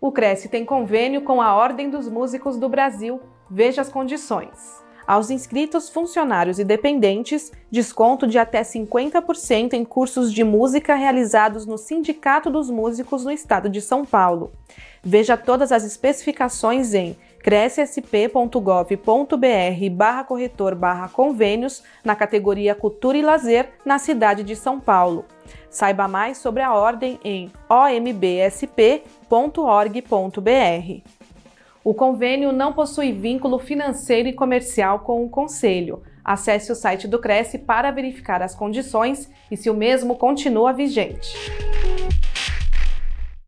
O 0.00 0.12
Cresce 0.12 0.48
tem 0.48 0.64
convênio 0.64 1.22
com 1.22 1.42
a 1.42 1.56
Ordem 1.56 1.90
dos 1.90 2.08
Músicos 2.08 2.56
do 2.56 2.68
Brasil. 2.68 3.20
Veja 3.50 3.80
as 3.80 3.88
condições. 3.88 4.80
Aos 5.04 5.28
inscritos, 5.28 5.88
funcionários 5.88 6.60
e 6.60 6.64
dependentes, 6.64 7.50
desconto 7.68 8.24
de 8.24 8.38
até 8.38 8.62
50% 8.62 9.72
em 9.72 9.84
cursos 9.84 10.32
de 10.32 10.44
música 10.44 10.94
realizados 10.94 11.66
no 11.66 11.76
Sindicato 11.76 12.48
dos 12.48 12.70
Músicos 12.70 13.24
no 13.24 13.32
Estado 13.32 13.68
de 13.68 13.80
São 13.80 14.04
Paulo. 14.04 14.52
Veja 15.02 15.36
todas 15.36 15.72
as 15.72 15.82
especificações 15.84 16.94
em 16.94 17.16
crescsp.gov.br 17.48 19.90
barra 19.90 20.22
corretor 20.22 20.74
barra 20.74 21.08
convênios 21.08 21.82
na 22.04 22.14
categoria 22.14 22.74
Cultura 22.74 23.16
e 23.16 23.22
Lazer 23.22 23.70
na 23.86 23.98
cidade 23.98 24.42
de 24.42 24.54
São 24.54 24.78
Paulo. 24.78 25.24
Saiba 25.70 26.06
mais 26.06 26.36
sobre 26.36 26.62
a 26.62 26.74
ordem 26.74 27.18
em 27.24 27.50
ombsp.org.br. 27.70 29.00
O 31.82 31.94
convênio 31.94 32.52
não 32.52 32.74
possui 32.74 33.12
vínculo 33.12 33.58
financeiro 33.58 34.28
e 34.28 34.34
comercial 34.34 34.98
com 34.98 35.24
o 35.24 35.30
Conselho. 35.30 36.02
Acesse 36.22 36.70
o 36.70 36.74
site 36.74 37.08
do 37.08 37.18
Cresce 37.18 37.56
para 37.56 37.90
verificar 37.90 38.42
as 38.42 38.54
condições 38.54 39.30
e 39.50 39.56
se 39.56 39.70
o 39.70 39.74
mesmo 39.74 40.16
continua 40.16 40.74
vigente. 40.74 41.34